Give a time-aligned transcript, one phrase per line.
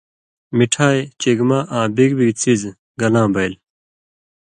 [0.57, 3.53] مِٹھائ، چِگمہ آں بِگ بِگ څیزہۡ گلاں بیئل